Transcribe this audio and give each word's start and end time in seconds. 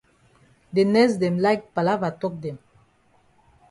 De 0.75 0.83
nurse 0.93 1.19
dem 1.23 1.37
like 1.45 1.69
palava 1.75 2.11
tok 2.21 2.35
dem. 2.43 2.57